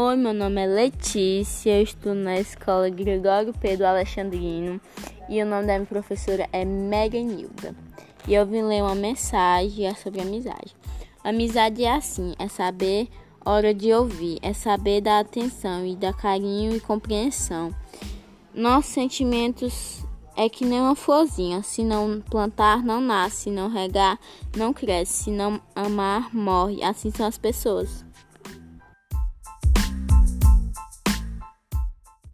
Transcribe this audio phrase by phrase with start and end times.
[0.00, 4.80] Oi, meu nome é Letícia, eu estudo na escola Gregório Pedro Alexandrino
[5.28, 7.74] e o nome da minha professora é Megan Nilda.
[8.28, 10.76] E eu vim ler uma mensagem é sobre amizade.
[11.24, 13.08] Amizade é assim, é saber
[13.44, 17.74] hora de ouvir, é saber dar atenção e dar carinho e compreensão.
[18.54, 20.04] Nossos sentimentos
[20.36, 24.16] é que nem uma florzinha, se não plantar, não nasce, se não regar,
[24.56, 26.84] não cresce, se não amar, morre.
[26.84, 28.06] Assim são as pessoas.